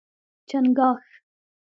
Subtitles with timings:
[0.03, 0.03] 🦀
[0.49, 1.03] چنګاښ